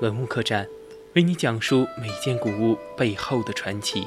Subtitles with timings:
[0.00, 0.68] 文物客栈，
[1.14, 4.06] 为你讲述每件古物背后的传奇。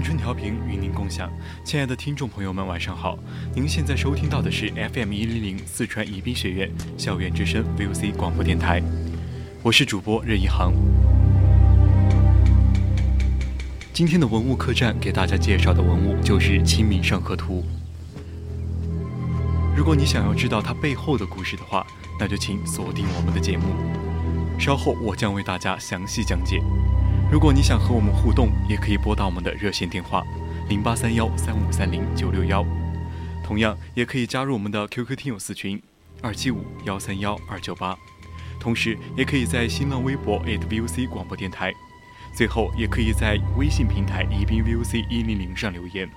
[0.00, 1.30] 青春调频与您共享，
[1.62, 3.18] 亲爱的听众朋友们，晚上好！
[3.54, 8.82] 您现在收听到的是 FM 一零零四川宜宾学院校园之声 VOC 广播电台，
[9.62, 10.72] 我是主播任一航。
[13.92, 17.62] 今天的文物客栈给大家介绍的文物就是《清明上河图》。
[19.76, 21.86] 如果你想要知道它背后的故事的话，
[22.18, 23.66] 那就请锁定我们的节目，
[24.58, 26.62] 稍后我将为大家详细讲解。
[27.30, 30.24] 如果你想和我们互动，也可以拨打我们的热线电话
[30.68, 32.66] 零八三幺三五三零九六幺，
[33.44, 35.80] 同样也可以加入我们的 QQ 听友四群
[36.20, 37.96] 二七五幺三幺二九八，
[38.58, 41.72] 同时也可以在新浪微博 @VOC 广播电台，
[42.34, 46.08] 最后也可以在微信平台宜宾 VOC 一零零上留言。《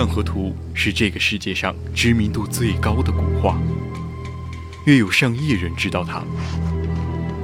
[0.00, 3.60] 上河图》是这个世界上知名度最高的古画，
[4.86, 6.24] 约有上亿人知道它。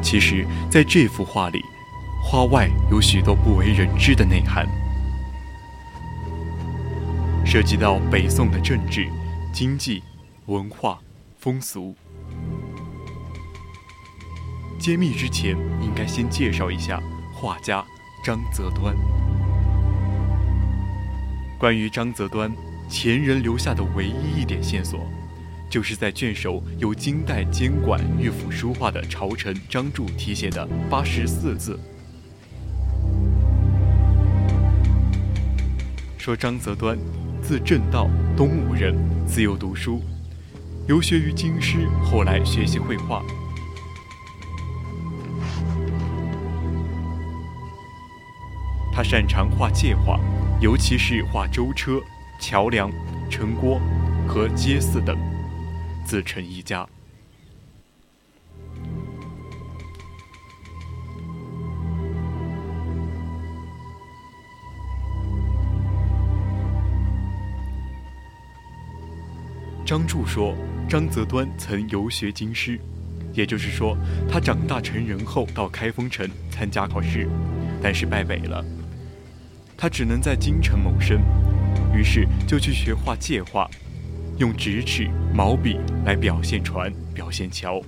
[0.00, 1.60] 其实，在这幅画里，
[2.24, 4.66] 画外有许多不为人知的内涵，
[7.44, 9.06] 涉及到北宋的政治、
[9.52, 10.02] 经济、
[10.46, 10.98] 文化、
[11.38, 11.94] 风俗。
[14.78, 17.02] 揭秘之前，应该先介绍一下
[17.34, 17.84] 画家
[18.24, 18.96] 张择端。
[21.58, 22.52] 关于张择端，
[22.86, 25.00] 前人留下的唯一一点线索，
[25.70, 31.80] 就是在卷首由金代监管御府书画的朝臣张柱题写的八十四字，
[36.18, 36.98] 说张择端，
[37.40, 38.94] 字正道，东吴人，
[39.26, 40.02] 自幼读书，
[40.86, 43.24] 游学于京师，后来学习绘画。
[48.96, 50.18] 他擅长画界画。
[50.58, 52.00] 尤其是画舟车、
[52.40, 52.90] 桥梁、
[53.28, 53.78] 城郭
[54.26, 55.14] 和街寺等，
[56.02, 56.88] 自成一家。
[69.84, 70.54] 张柱说，
[70.88, 72.80] 张择端曾游学京师，
[73.34, 73.94] 也就是说，
[74.26, 77.28] 他长大成人后到开封城参加考试，
[77.82, 78.64] 但是败北了。
[79.76, 81.20] 他只能在京城谋生，
[81.94, 83.69] 于是就去学画界画，
[84.38, 87.82] 用直尺、毛笔来表现船、表现桥、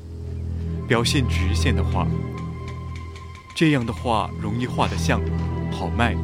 [0.87, 2.06] 表现直线的画。
[3.56, 5.21] 这样的画容易画得像，
[5.72, 6.15] 好卖，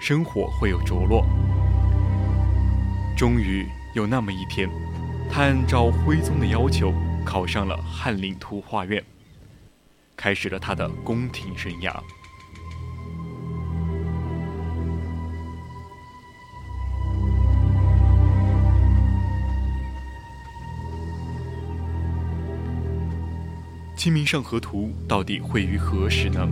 [0.00, 1.26] 生活会有着落。
[3.16, 4.68] 终于有那么一天，
[5.30, 6.92] 他按照徽宗的要求
[7.24, 9.02] 考上了翰林图画院，
[10.14, 11.90] 开始了他的宫廷生涯。
[24.06, 26.48] 《清明上河图》到底绘于何时呢？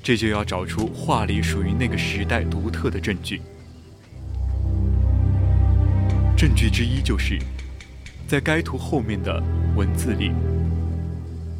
[0.00, 3.42] 这就要找出画里属于那个时代独特的证据。
[6.36, 7.36] 证据之一就是，
[8.28, 9.42] 在该图后面的
[9.74, 10.30] 文字里，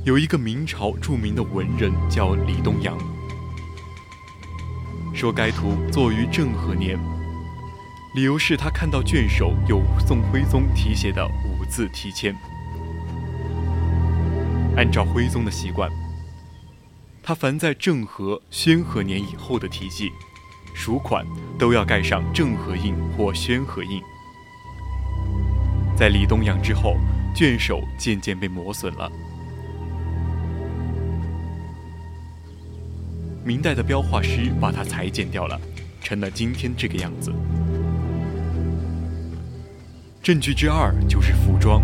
[0.05, 2.97] 有一个明朝著名的文人叫李东阳，
[5.13, 6.97] 说该图作于政和年，
[8.15, 12.33] 理由是他看到卷首有宋徽宗题写的五字题签。
[14.79, 15.91] 按照徽宗的习惯，
[17.21, 20.13] 他凡在政和、宣和年以后的题记，
[20.73, 21.27] 署款
[21.59, 24.01] 都要盖上政和印或宣和印。
[25.97, 26.97] 在李东阳之后，
[27.35, 29.11] 卷首渐渐被磨损了。
[33.45, 35.61] 明代的标画师把它裁剪掉了，
[36.01, 37.35] 成了今天这个样子。
[40.23, 41.83] 证据之二就是服装。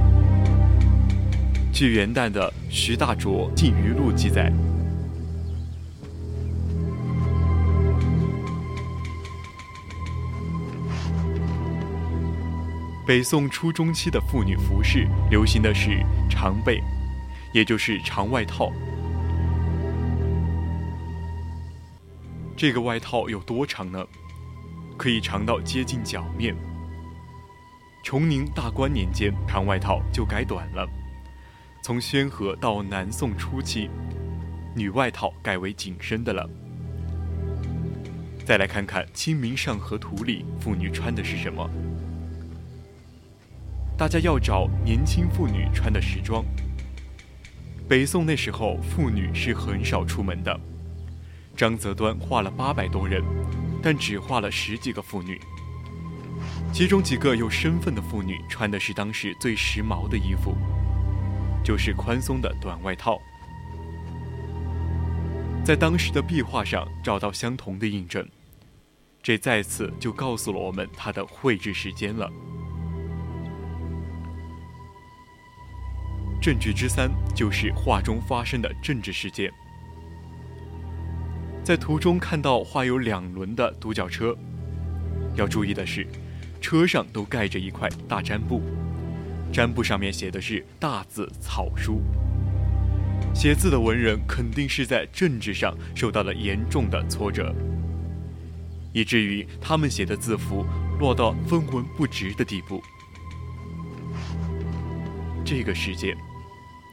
[1.74, 4.48] 据元代的徐大拙《晋余录》记载，
[13.04, 16.00] 北宋初中期的妇女服饰流行的是
[16.30, 16.80] 长被，
[17.52, 18.70] 也就是长外套。
[22.56, 24.06] 这个外套有多长呢？
[24.96, 26.54] 可以长到接近脚面。
[28.04, 30.88] 崇宁大观年间，长外套就改短了。
[31.84, 33.90] 从宣和到南宋初期，
[34.74, 36.48] 女外套改为紧身的了。
[38.42, 41.68] 再来看看《清明上河图》里妇女穿的是什么。
[43.98, 46.42] 大家要找年轻妇女穿的时装。
[47.86, 50.58] 北宋那时候，妇女是很少出门的。
[51.54, 53.22] 张择端画了八百多人，
[53.82, 55.38] 但只画了十几个妇女。
[56.72, 60.56] 其中几个有身份的妇女穿的是当时最时髦的衣服。
[61.64, 63.18] 就是宽松的短外套，
[65.64, 68.28] 在当时的壁画上找到相同的印证，
[69.22, 72.30] 这再次就告诉了我们它的绘制时间了。
[76.38, 79.50] 证据之三就是画中发生的政治事件，
[81.64, 84.36] 在图中看到画有两轮的独角车，
[85.34, 86.06] 要注意的是，
[86.60, 88.60] 车上都盖着一块大毡布。
[89.54, 92.02] 占卜上面写的是大字草书，
[93.32, 97.54] 写字的文人肯定是在政治上受到了严重的挫折，
[98.92, 100.66] 以至于他们写的字符
[100.98, 102.82] 落到分文不值的地步。
[105.44, 106.16] 这个事件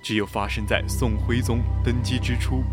[0.04, 2.63] 只有发生在宋徽宗登基之初，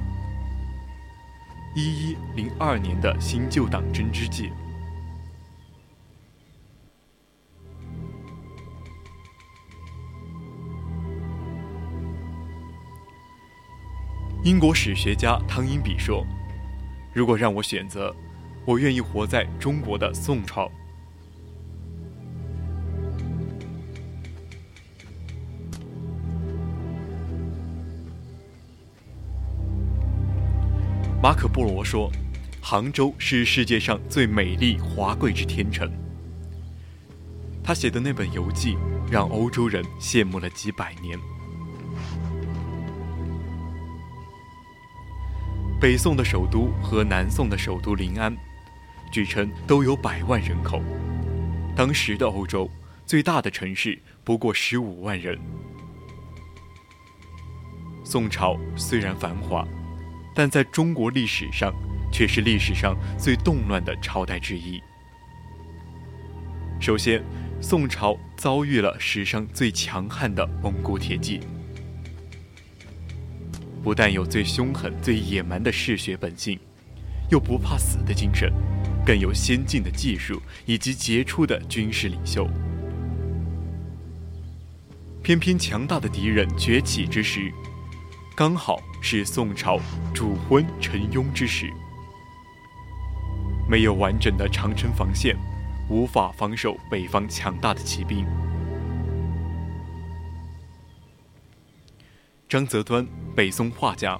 [1.74, 4.50] 一一零二年的新旧党争之际。
[14.48, 16.26] 英国史学家汤因比说
[17.12, 18.16] ：“如果让我选择，
[18.64, 20.72] 我愿意活在中国的宋朝。”
[31.22, 32.10] 马可·波罗说
[32.62, 35.92] ：“杭州是世界上最美丽华贵之天城。”
[37.62, 38.78] 他写的那本游记
[39.10, 41.37] 让欧洲人羡慕了几百年。
[45.80, 48.36] 北宋的首都和南宋的首都临安，
[49.12, 50.82] 据称都有百万人口。
[51.76, 52.68] 当时的欧洲
[53.06, 55.38] 最大的城市不过十五万人。
[58.02, 59.64] 宋朝虽然繁华，
[60.34, 61.72] 但在中国历史上
[62.12, 64.82] 却是历史上最动乱的朝代之一。
[66.80, 67.22] 首先，
[67.60, 71.38] 宋朝遭遇了史上最强悍的蒙古铁骑。
[73.88, 76.60] 不但有最凶狠、最野蛮的嗜血本性，
[77.30, 78.52] 又不怕死的精神，
[79.02, 82.46] 更有先进的技术以及杰出的军事领袖。
[85.22, 87.50] 偏偏强大的敌人崛起之时，
[88.36, 89.80] 刚好是宋朝
[90.12, 91.72] 主昏沉庸之时，
[93.70, 95.34] 没有完整的长城防线，
[95.88, 98.26] 无法防守北方强大的骑兵。
[102.48, 104.18] 张择端，北宋画家，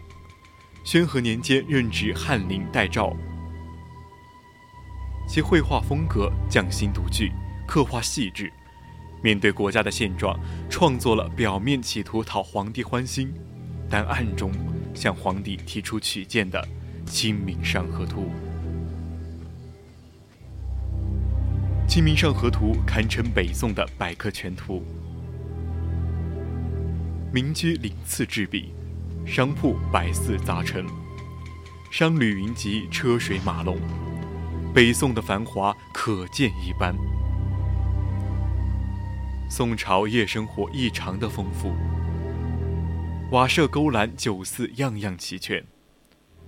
[0.85, 3.17] 宣和年间任职翰林待诏。
[5.27, 7.33] 其绘画风格匠心独具，
[7.67, 8.53] 刻画细致。
[9.23, 13.33] 面对国家的现状，创作了表面企图讨皇帝欢心，
[13.89, 14.53] 但暗中
[14.95, 16.63] 向皇帝提出取见的
[17.11, 18.21] 《清明上河图》。
[21.91, 24.85] 《清明上河图》堪称北宋的百科全图。
[27.31, 28.73] 民居鳞次栉比，
[29.27, 30.87] 商铺百似杂陈，
[31.91, 33.77] 商旅云集，车水马龙，
[34.73, 36.97] 北宋的繁华可见一斑。
[39.51, 41.75] 宋朝夜生活异常的丰富，
[43.31, 45.63] 瓦舍勾栏酒肆样样齐全，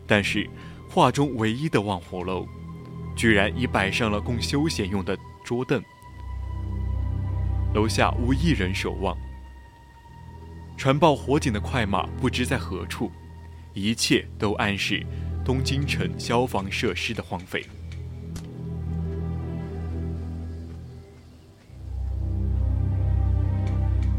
[0.06, 0.48] 但是
[0.88, 2.48] 画中唯一的望火楼，
[3.14, 5.82] 居然已摆上了供休闲用的桌凳，
[7.74, 9.14] 楼下无一人守望。
[10.80, 13.12] 传报火警的快马不知在何处，
[13.74, 15.04] 一切都暗示
[15.44, 17.62] 东京城消防设施的荒废。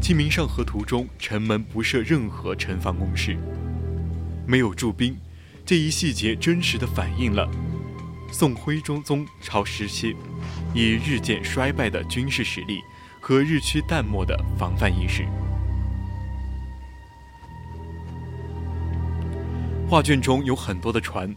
[0.00, 3.36] 清明上河图》中，城门不设任何城防工事，
[4.46, 5.16] 没有驻兵，
[5.66, 7.50] 这一细节真实的反映了
[8.30, 10.14] 宋徽宗宗朝时期
[10.72, 12.78] 以日渐衰败的军事实力
[13.20, 15.26] 和日趋淡漠的防范意识。
[19.92, 21.36] 画卷中有很多的船，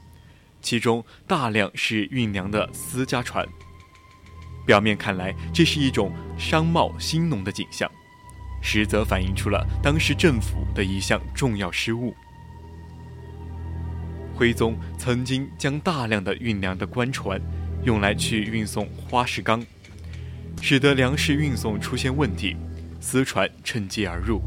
[0.62, 3.46] 其中大量是运粮的私家船。
[4.66, 7.92] 表面看来，这是一种商贸兴农的景象。
[8.62, 12.16] 实则反映出了当时政府的一项重要失误。
[14.34, 17.38] 徽宗曾经将大量的运粮的官船
[17.84, 19.62] 用来去运送花石纲，
[20.62, 22.56] 使得粮食运送出现问题，
[23.02, 24.42] 私船趁机而入，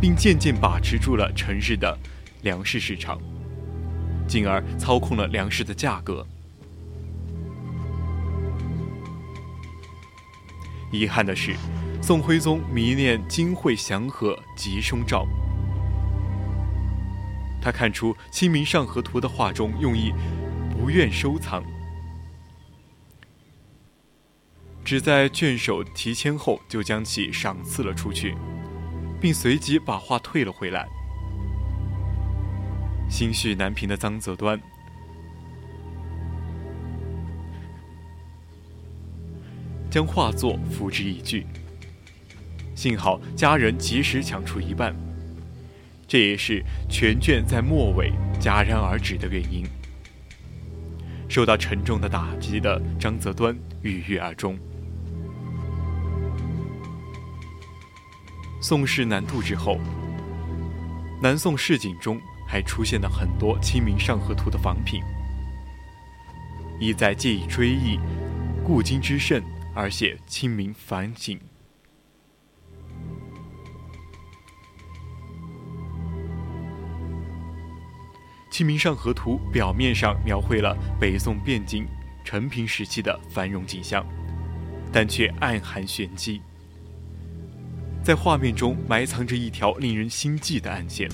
[0.00, 1.96] 并渐渐把持住了城市的
[2.42, 3.20] 粮食市场，
[4.28, 6.26] 进而操控了粮食的价格。
[10.92, 11.56] 遗憾的是。
[12.04, 15.24] 宋徽宗迷恋金惠祥和吉凶兆，
[17.62, 20.12] 他看出《清明上河图》的画中用意，
[20.68, 21.62] 不愿收藏，
[24.84, 28.34] 只在卷首题签后就将其赏赐了出去，
[29.20, 30.88] 并随即把画退了回来。
[33.12, 34.58] 心绪难平的臧泽端，
[39.90, 41.46] 将画作付之一炬。
[42.74, 44.96] 幸好家人及时抢出一半，
[46.08, 49.66] 这也是全卷在末尾戛然而止的原因。
[51.28, 54.58] 受到沉重的打击的张择端郁郁而终。
[58.62, 59.78] 宋氏南渡之后，
[61.20, 62.18] 南宋市井中
[62.52, 65.02] 还出现了很多《清明上河图》的仿品，
[66.78, 67.98] 意在借以追忆
[68.62, 69.42] 故今之盛
[69.74, 71.40] 而写清明反景。
[78.54, 81.86] 《清明上河图》表面上描绘了北宋汴京、
[82.22, 84.06] 承平时期的繁荣景象，
[84.92, 86.42] 但却暗含玄机，
[88.04, 91.08] 在画面中埋藏着一条令人心悸的暗线，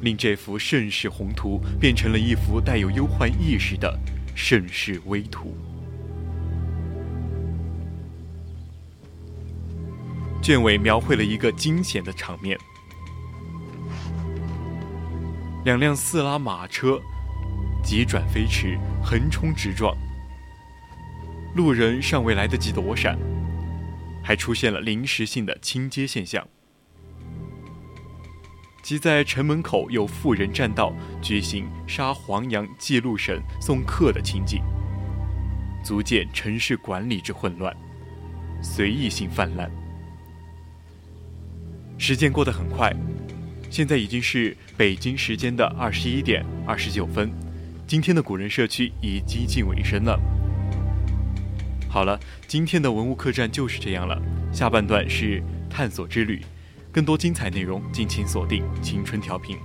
[0.00, 3.98] 令这幅盛世宏图变成了一幅带有忧患意识的
[4.34, 5.56] 盛世危图。
[10.40, 12.56] 卷尾描绘了一个惊险的场面。
[15.64, 16.98] 两辆四拉马车
[17.82, 19.94] 急转飞驰，横冲直撞，
[21.54, 23.18] 路人尚未来得及躲闪，
[24.22, 26.46] 还出现了临时性的清街现象，
[28.82, 34.62] 即在城门口有妇人占道举行杀黄羊祭路神送客的情景，
[35.84, 37.76] 足见城市管理之混乱，
[38.62, 39.70] 随意性泛滥。
[41.98, 42.94] 时间过得很快。
[43.70, 47.30] 现在已经是北京时间的二十一点二十九分，
[47.86, 50.18] 今天的古人社区已接近尾声了。
[51.86, 54.18] 好了，今天的文物客栈就是这样了。
[54.50, 56.40] 下半段是探索之旅，
[56.92, 59.58] 更多精彩内容敬请锁定青春调频。